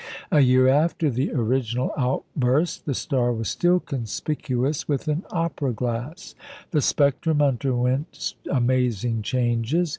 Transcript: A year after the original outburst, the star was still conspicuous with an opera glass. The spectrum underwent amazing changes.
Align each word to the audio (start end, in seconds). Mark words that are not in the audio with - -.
A 0.31 0.39
year 0.39 0.67
after 0.67 1.11
the 1.11 1.31
original 1.31 1.91
outburst, 1.95 2.87
the 2.87 2.95
star 2.95 3.31
was 3.31 3.49
still 3.49 3.79
conspicuous 3.79 4.87
with 4.87 5.07
an 5.07 5.21
opera 5.29 5.73
glass. 5.73 6.33
The 6.71 6.81
spectrum 6.81 7.39
underwent 7.39 8.33
amazing 8.49 9.21
changes. 9.21 9.89